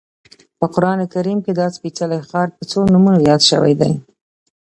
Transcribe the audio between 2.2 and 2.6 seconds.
ښار